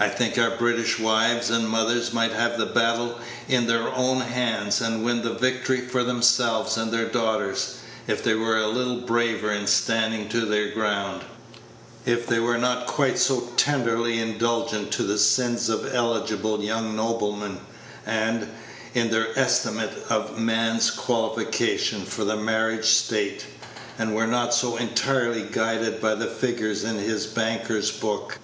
[0.00, 4.80] I think our British wives and mothers might have the battle in their own hands,
[4.80, 7.76] and win the victory for themselves and their daughters,
[8.08, 11.22] if they were a little braver in standing to their ground
[12.04, 17.60] if they were not quite so tenderly indulgent to the sins of eligible young noblemen,
[18.04, 18.48] and,
[18.92, 23.44] in their estimate of a man's qualifications for the marriage state,
[24.04, 28.38] were not so entirely guided by the figures in his banker's book.